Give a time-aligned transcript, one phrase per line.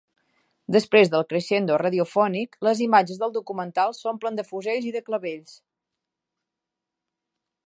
[0.75, 5.57] Després del crescendo radiofònic, les imatges del documental s'omplen de fusells i de clavells.